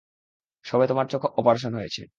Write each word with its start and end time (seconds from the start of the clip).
সবে 0.65 0.85
তোমার 0.87 1.05
চোখ 1.07 1.21
অপারেশন 1.37 1.71
হয়েছে। 1.73 2.01